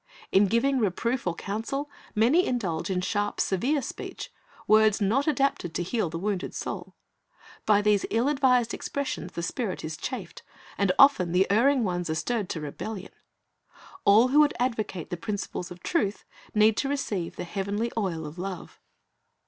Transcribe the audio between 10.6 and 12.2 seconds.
and often the erring ones are